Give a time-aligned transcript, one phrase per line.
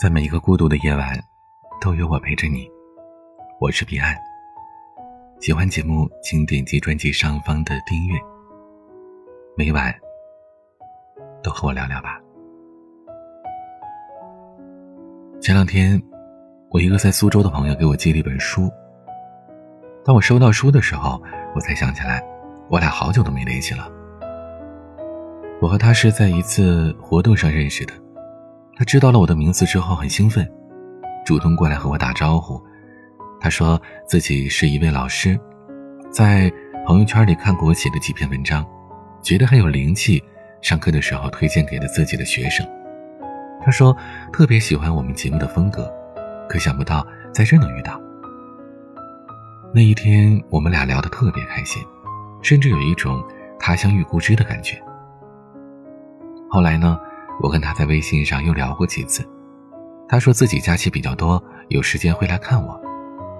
[0.00, 1.12] 在每一个孤独的夜晚，
[1.78, 2.66] 都有我陪着你。
[3.60, 4.16] 我是彼岸。
[5.40, 8.18] 喜欢节目，请点击专辑上方的订阅。
[9.58, 9.94] 每晚
[11.42, 12.18] 都和我聊聊吧。
[15.38, 16.02] 前两天，
[16.70, 18.70] 我一个在苏州的朋友给我寄了一本书。
[20.02, 21.22] 当我收到书的时候，
[21.54, 22.24] 我才想起来，
[22.70, 23.86] 我俩好久都没联系了。
[25.60, 27.92] 我和他是在一次活动上认识的。
[28.80, 30.50] 他知道了我的名字之后很兴奋，
[31.22, 32.58] 主动过来和我打招呼。
[33.38, 35.38] 他说自己是一位老师，
[36.10, 36.50] 在
[36.86, 38.64] 朋友圈里看过我写的几篇文章，
[39.22, 40.18] 觉得很有灵气，
[40.62, 42.66] 上课的时候推荐给了自己的学生。
[43.62, 43.94] 他说
[44.32, 45.86] 特别喜欢我们节目的风格，
[46.48, 48.00] 可想不到在这能遇到。
[49.74, 51.82] 那一天我们俩聊得特别开心，
[52.40, 53.22] 甚至有一种
[53.58, 54.82] 他乡遇故知的感觉。
[56.48, 56.98] 后来呢？
[57.42, 59.26] 我跟他在微信上又聊过几次，
[60.06, 62.78] 他说自己假期比较多，有时间会来看我，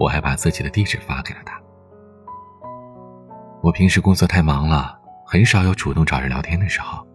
[0.00, 1.60] 我还把自己的地址发给了他。
[3.62, 7.06] 我平时工作太忙了，很少有主动找人聊天的时候，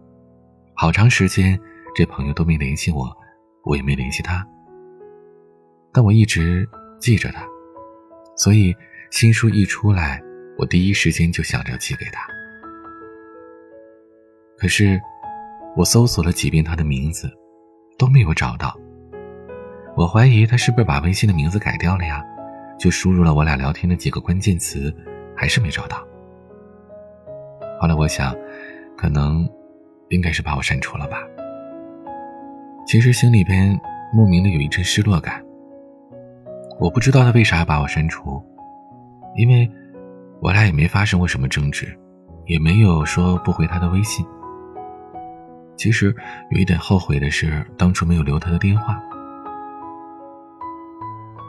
[0.74, 1.60] 好长时间
[1.94, 3.14] 这朋友都没联系我，
[3.64, 4.42] 我也没联系他。
[5.92, 6.66] 但我一直
[6.98, 7.46] 记着他，
[8.36, 8.74] 所以
[9.10, 10.22] 新书一出来，
[10.56, 12.26] 我第一时间就想着寄给他。
[14.56, 14.98] 可是。
[15.76, 17.30] 我搜索了几遍他的名字，
[17.98, 18.76] 都没有找到。
[19.96, 22.24] 我怀疑他是不是把微信的名字改掉了呀？
[22.78, 24.94] 就输入了我俩聊天的几个关键词，
[25.36, 25.98] 还是没找到。
[27.80, 28.34] 后来我想，
[28.96, 29.48] 可能
[30.08, 31.18] 应该是把我删除了吧。
[32.86, 33.78] 其实心里边
[34.12, 35.44] 莫名的有一阵失落感。
[36.78, 38.42] 我不知道他为啥要把我删除，
[39.36, 39.70] 因为
[40.40, 41.86] 我俩也没发生过什么争执，
[42.46, 44.24] 也没有说不回他的微信。
[45.80, 46.14] 其实
[46.50, 49.02] 有一点后悔的是，当初没有留他的电话。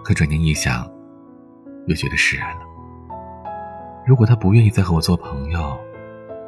[0.05, 0.89] 可转念一想，
[1.87, 2.61] 又觉得释然了。
[4.07, 5.77] 如果他不愿意再和我做朋友，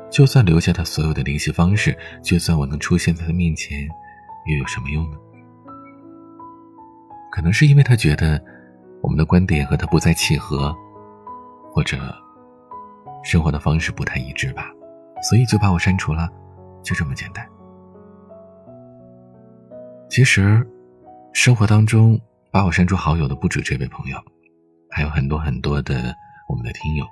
[0.10, 3.86] 就算留下他所有的联系方式，就算我能出现在他面前，
[4.46, 5.18] 又有什么用呢？
[7.34, 8.42] 可能是因为他觉得
[9.02, 10.74] 我们的观点和他不再契合，
[11.70, 11.98] 或者
[13.26, 14.72] 生活的方式不太一致吧，
[15.30, 16.30] 所以就把我删除了，
[16.82, 17.46] 就这么简单。
[20.14, 20.64] 其实，
[21.34, 24.18] 生活当中把我删除好友的不止这位朋友，
[24.92, 26.16] 还有很多很多的
[26.48, 27.04] 我们的听友。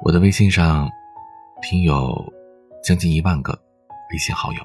[0.00, 0.88] 我的微信上，
[1.60, 2.24] 听友
[2.82, 3.52] 将近一万个
[4.12, 4.60] 微信好友。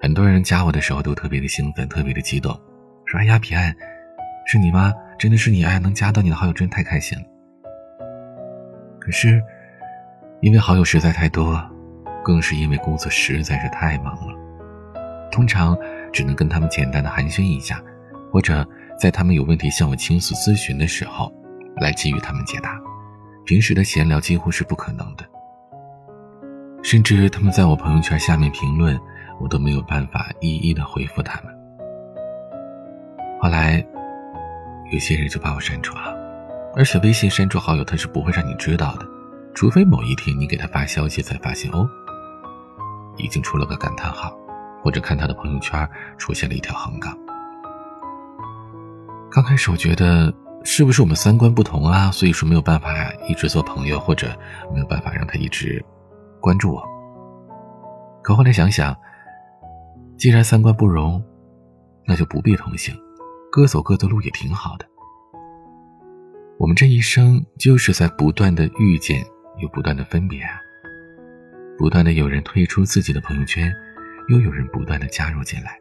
[0.00, 2.52] 很多人加我的时候都特别的兴奋，特别的激动，
[3.06, 3.74] 说：“哎呀，彼岸，
[4.46, 4.94] 是你吗？
[5.18, 5.64] 真的是你！
[5.64, 7.24] 哎，能加到你的好友真太开心了。”
[9.02, 9.42] 可是，
[10.42, 11.60] 因为好友实在太多，
[12.22, 14.35] 更是因为工作实在是太忙了。
[15.30, 15.76] 通常
[16.12, 17.82] 只能跟他们简单的寒暄一下，
[18.32, 18.66] 或者
[18.98, 21.32] 在他们有问题向我倾诉咨询的时候，
[21.76, 22.80] 来给予他们解答。
[23.44, 25.24] 平时的闲聊几乎是不可能的，
[26.82, 28.98] 甚至他们在我朋友圈下面评论，
[29.40, 31.54] 我都没有办法一一的回复他们。
[33.40, 33.86] 后来，
[34.90, 36.12] 有些人就把我删除了，
[36.74, 39.06] 而且微信删除好友他是不会让你知道的，
[39.54, 41.88] 除非某一天你给他发消息才发现哦，
[43.16, 44.36] 已经出了个感叹号。
[44.86, 47.12] 或者看他的朋友圈出现了一条横杠。
[49.32, 50.32] 刚开始我觉得
[50.62, 52.88] 是不是我们三观不同啊，所以说没有办法
[53.28, 54.28] 一直做朋友，或者
[54.72, 55.84] 没有办法让他一直
[56.40, 56.80] 关注我。
[58.22, 58.96] 可后来想想，
[60.16, 61.20] 既然三观不容，
[62.06, 62.94] 那就不必同行，
[63.50, 64.86] 各走各的路也挺好的。
[66.60, 69.26] 我们这一生就是在不断的遇见，
[69.60, 70.60] 又不断的分别啊，
[71.76, 73.68] 不断的有人退出自己的朋友圈。
[74.28, 75.78] 又有人不断的加入进来。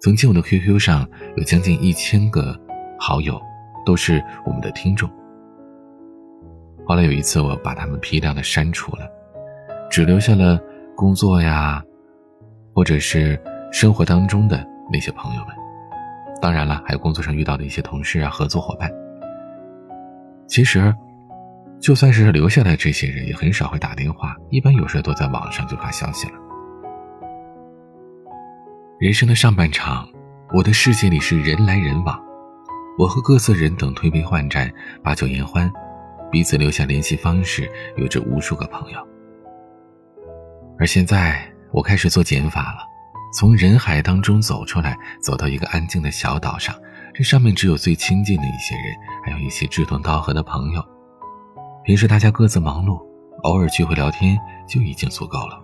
[0.00, 2.58] 曾经我的 QQ 上有将近一千个
[2.98, 3.40] 好友，
[3.84, 5.10] 都是我们的听众。
[6.86, 9.08] 后来有一次，我把他们批量的删除了，
[9.90, 10.58] 只留下了
[10.96, 11.82] 工作呀，
[12.74, 15.54] 或者是生活当中的那些朋友们。
[16.40, 18.90] 当然了，还有工作上遇到的一些同事啊、合作伙伴。
[20.46, 20.94] 其实。
[21.80, 26.34] 就算是留下来这些人，也很少会打电话，一般有时都在网上就发消息了。
[28.98, 30.06] 人生的上半场，
[30.52, 32.20] 我的世界里是人来人往，
[32.98, 34.70] 我和各色人等推杯换盏，
[35.02, 35.72] 把酒言欢，
[36.30, 38.98] 彼此留下联系方式，有着无数个朋友。
[40.78, 42.80] 而现在，我开始做减法了，
[43.32, 46.74] 从人海当中走出来，走到一个安静的小岛上，
[47.14, 48.94] 这上面只有最亲近的一些人，
[49.24, 50.84] 还有一些志同道合的朋友。
[51.82, 53.00] 平时大家各自忙碌，
[53.42, 54.38] 偶尔聚会聊天
[54.68, 55.58] 就已经足够了。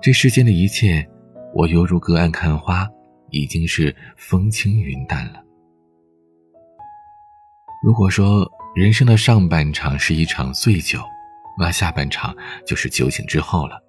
[0.00, 1.04] 这世间的一切，
[1.52, 2.88] 我犹如隔岸看花，
[3.30, 5.42] 已经是风轻云淡了。
[7.82, 11.00] 如果说人生的上半场是一场醉酒，
[11.58, 13.82] 那下半场就是酒醒之后了。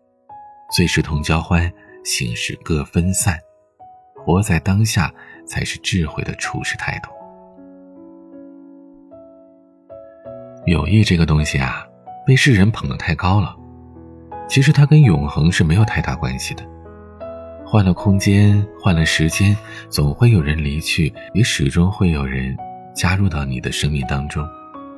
[0.76, 1.72] 醉时同交欢，
[2.04, 3.38] 醒时各分散。
[4.26, 5.14] 活在当下，
[5.48, 7.12] 才是智慧的处事态度。
[10.66, 11.86] 友谊这个东西啊，
[12.26, 13.56] 被世人捧得太高了。
[14.48, 16.64] 其实它跟永恒是没有太大关系的。
[17.64, 19.56] 换了空间，换了时间，
[19.90, 22.58] 总会有人离去，也始终会有人
[22.96, 24.44] 加入到你的生命当中，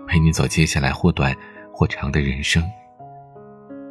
[0.08, 1.36] 陪你走接下来或短
[1.74, 2.64] 或长的人生。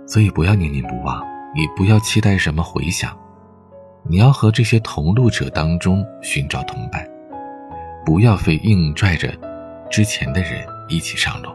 [0.07, 1.23] 所以不要念念不忘，
[1.55, 3.15] 也不要期待什么回响。
[4.09, 7.07] 你要和这些同路者当中寻找同伴，
[8.05, 9.31] 不要非硬拽着
[9.91, 11.51] 之前的人一起上路。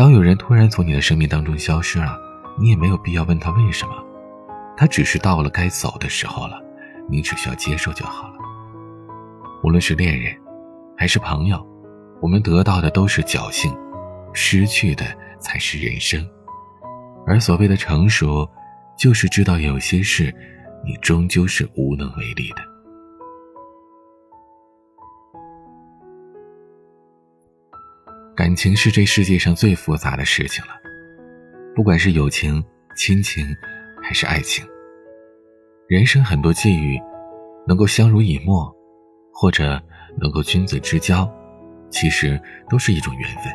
[0.00, 2.18] 当有人突然从你的生命当中消失了，
[2.58, 3.92] 你也没有必要问他为什么，
[4.74, 6.58] 他只是到了该走的时候了，
[7.06, 8.36] 你只需要接受就好了。
[9.62, 10.34] 无论是恋人，
[10.96, 11.62] 还是朋友，
[12.22, 13.76] 我们得到的都是侥幸，
[14.32, 15.04] 失去的
[15.38, 16.26] 才是人生。
[17.26, 18.48] 而所谓的成熟，
[18.96, 20.34] 就是知道有些事，
[20.82, 22.69] 你终究是无能为力的。
[28.40, 30.70] 感情是这世界上最复杂的事情了，
[31.76, 32.64] 不管是友情、
[32.96, 33.44] 亲情，
[34.02, 34.64] 还是爱情。
[35.86, 36.98] 人生很多际遇，
[37.68, 38.74] 能够相濡以沫，
[39.30, 39.78] 或者
[40.18, 41.30] 能够君子之交，
[41.90, 42.40] 其实
[42.70, 43.52] 都是一种缘分。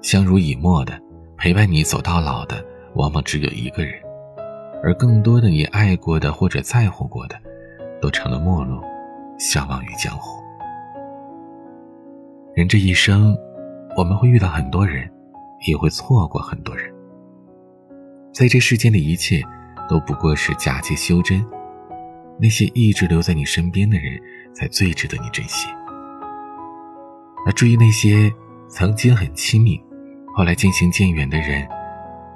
[0.00, 0.96] 相濡以沫的，
[1.36, 2.64] 陪伴你走到老的，
[2.94, 4.00] 往往只有一个人，
[4.80, 7.34] 而更多的你爱过的或者在乎过的，
[8.00, 8.80] 都成了陌路，
[9.40, 10.40] 相忘于江湖。
[12.54, 13.36] 人这一生。
[13.96, 15.10] 我们会遇到很多人，
[15.66, 16.92] 也会错过很多人。
[18.32, 19.42] 在这世间的一切，
[19.88, 21.44] 都不过是假借修真。
[22.40, 24.18] 那些一直留在你身边的人，
[24.54, 25.68] 才最值得你珍惜。
[27.44, 28.32] 而至于那些
[28.68, 29.78] 曾经很亲密，
[30.34, 31.68] 后来渐行渐远的人，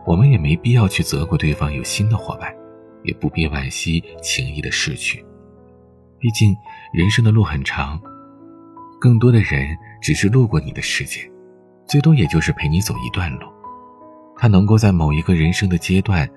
[0.05, 2.55] 我们也没必要去责怪对方有新的伙伴，
[3.03, 5.25] 也不必惋惜情谊的逝去。
[6.19, 6.55] 毕竟
[6.93, 7.99] 人生的路很长，
[9.01, 11.21] 更多的人只是路过你的世界。
[11.87, 13.47] 最多也就是陪你走一段路，
[14.37, 16.29] 他能够在某一个人生的阶段，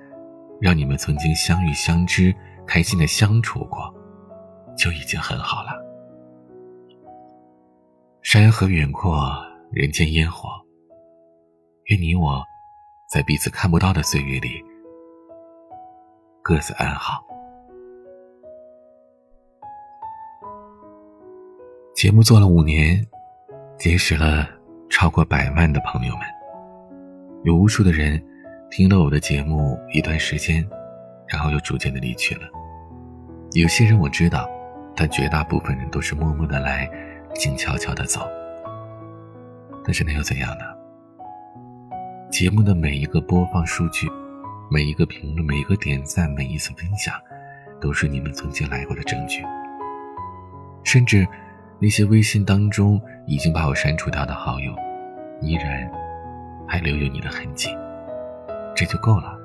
[0.61, 2.33] 让你们曾经相遇相知、
[2.67, 3.93] 开心的相处过，
[4.77, 5.69] 就已经很好了。
[8.21, 9.35] 山河远阔，
[9.71, 10.49] 人间烟火。
[11.85, 12.43] 愿你我，
[13.09, 14.63] 在彼此看不到的岁月里，
[16.43, 17.23] 各自安好。
[21.95, 23.03] 节目做了五年，
[23.79, 24.58] 结识了。
[24.99, 26.23] 超过百万的朋友们，
[27.45, 28.21] 有无数的人
[28.69, 30.61] 听了我的节目一段时间，
[31.25, 32.41] 然后又逐渐的离去了。
[33.53, 34.45] 有些人我知道，
[34.97, 36.85] 但绝大部分人都是默默的来，
[37.33, 38.27] 静悄悄的走。
[39.85, 40.65] 但是那又怎样呢？
[42.29, 44.05] 节目的每一个播放数据，
[44.69, 47.15] 每一个评论，每一个点赞，每一次分享，
[47.79, 49.45] 都是你们曾经来过的证据。
[50.83, 51.25] 甚至。
[51.81, 54.75] 那些微信当中已经把我删除掉的好友，
[55.41, 55.89] 依然
[56.67, 57.69] 还留有你的痕迹，
[58.75, 59.37] 这就够了。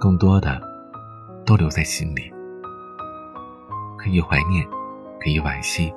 [0.00, 0.60] 更多的
[1.46, 2.32] 都留在心里，
[3.98, 4.66] 可以怀念，
[5.20, 5.92] 可以惋惜，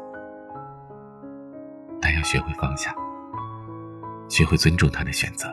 [2.02, 2.96] 但要学会放下，
[4.30, 5.48] 学会尊重他的选择。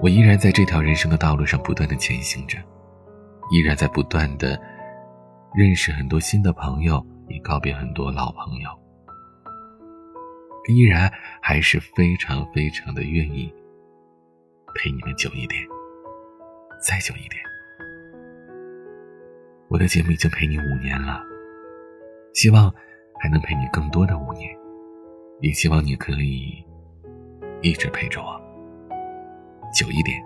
[0.00, 2.58] 我依然在这条人生的道路上不断的前行着，
[3.50, 4.60] 依然在不断的。
[5.54, 8.68] 认识很多新的朋友，也告别很多老朋友，
[10.68, 13.52] 依然还是非常非常的愿意
[14.74, 15.62] 陪你们久一点，
[16.80, 17.42] 再久一点。
[19.68, 21.22] 我的节目已经陪你五年了，
[22.34, 22.72] 希望
[23.20, 24.50] 还能陪你更多的五年，
[25.40, 26.64] 也希望你可以
[27.62, 28.40] 一直陪着我，
[29.72, 30.20] 久一点，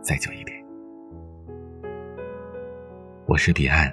[0.00, 0.64] 再久一点。
[3.26, 3.92] 我是彼岸，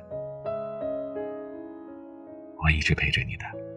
[2.63, 3.70] 我一直陪着你的。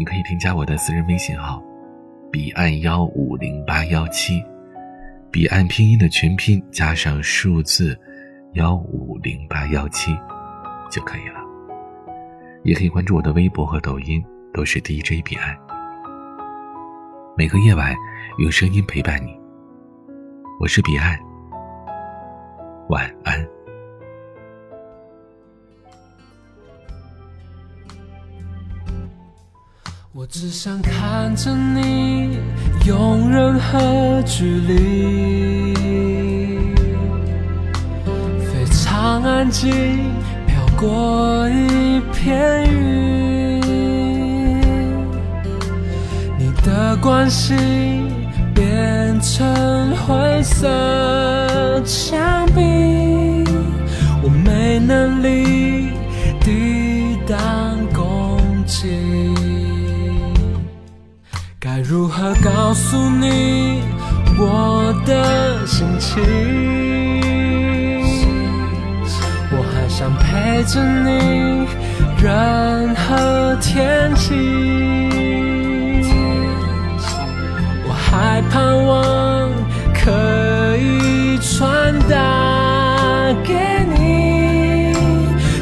[0.00, 1.62] 你可以添加我的私人微信号：
[2.32, 4.42] 彼岸幺五零八幺七，
[5.30, 7.94] 彼岸拼音的全拼加上数字
[8.54, 10.16] 幺五零八幺七
[10.90, 11.38] 就可以了。
[12.64, 15.54] 也可以关注我的微博和抖音，都是 DJ 彼岸。
[17.36, 17.94] 每个夜晚
[18.38, 19.38] 用声音陪伴你，
[20.58, 21.14] 我是彼岸。
[22.88, 23.46] 晚安。
[30.12, 32.36] 我只想看着你
[32.84, 35.72] 用任何距离，
[38.42, 39.70] 非常安静，
[40.48, 43.60] 飘过一片云。
[46.36, 47.56] 你的关心
[48.52, 53.44] 变成灰色墙壁，
[54.24, 55.90] 我没能力
[56.40, 57.38] 抵挡
[57.94, 59.39] 攻击。
[61.90, 63.82] 如何告诉你
[64.38, 66.22] 我的心情？
[69.50, 71.66] 我还想陪着你，
[72.22, 74.36] 任何天气。
[77.84, 79.50] 我还盼望
[79.92, 83.52] 可以传达给
[83.98, 84.94] 你，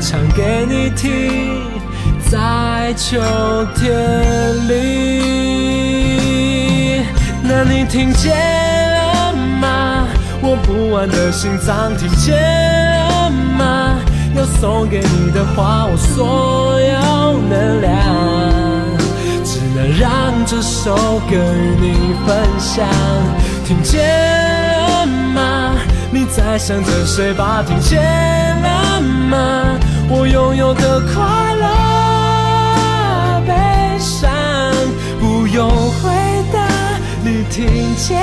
[0.02, 1.62] 唱给你听，
[2.30, 3.18] 在秋
[3.75, 3.88] 天
[4.68, 5.48] 里。
[7.68, 10.08] 你听见了吗？
[10.40, 14.00] 我不安的心脏听见了吗？
[14.34, 17.92] 要送给你的话，我所有能量，
[19.44, 20.94] 只能让这首
[21.28, 22.87] 歌与你分享。
[23.64, 24.00] 听见
[24.80, 25.75] 了吗？
[26.10, 27.62] 你在想着谁吧？
[27.66, 29.78] 听见了吗？
[30.08, 31.48] 我拥有的快
[37.59, 38.17] 听见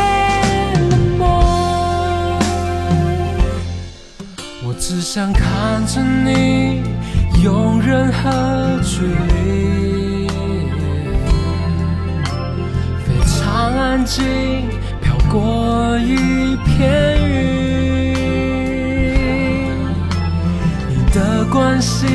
[0.91, 2.39] 了吗？
[4.63, 6.81] 我只想看着你，
[7.43, 10.29] 用任何距离，
[13.05, 14.23] 非常安静，
[15.01, 18.15] 飘过一片云。
[20.87, 22.07] 你的关心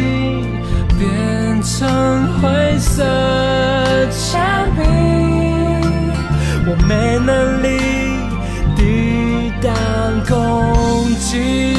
[0.99, 3.05] 变成灰色
[6.71, 7.67] 我没能力
[8.77, 9.75] 抵挡
[10.25, 11.75] 攻击。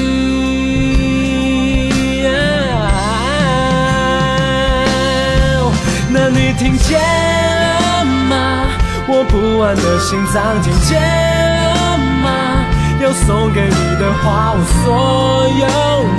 [6.09, 8.67] 那你听见了吗？
[9.07, 12.65] 我不安的心脏听见了吗？
[13.01, 15.65] 要送给你的话，我所有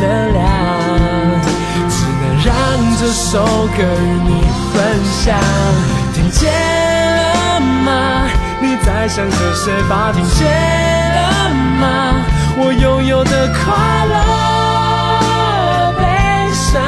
[0.00, 0.40] 能量，
[1.90, 2.50] 只能让
[2.96, 3.44] 这首
[3.76, 4.30] 歌与你
[4.72, 5.36] 分享。
[6.14, 6.81] 听见？
[8.62, 10.12] 你在想着谁吧？
[10.14, 11.50] 听见了
[11.80, 12.24] 吗？
[12.56, 16.02] 我拥有的快乐、悲
[16.54, 16.80] 伤，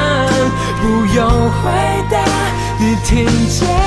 [0.81, 1.19] 不用
[1.51, 1.69] 回
[2.09, 2.17] 答，
[2.79, 3.84] 你听见。